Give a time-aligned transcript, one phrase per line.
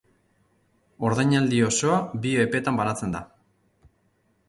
[1.09, 3.25] Ordainaldi osoa bi epetan banatzen da